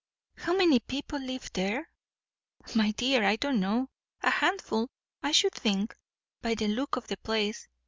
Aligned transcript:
"How 0.37 0.57
many 0.57 0.79
people 0.79 1.19
live 1.19 1.53
there?" 1.53 1.91
"My 2.73 2.89
dear, 2.89 3.23
I 3.23 3.35
don't 3.35 3.59
know. 3.59 3.91
A 4.21 4.31
handful, 4.31 4.89
I 5.21 5.31
should 5.31 5.53
think, 5.53 5.95
by 6.41 6.55
the 6.55 6.69
look 6.69 6.95
of 6.95 7.05
the 7.07 7.17
place. 7.17 7.67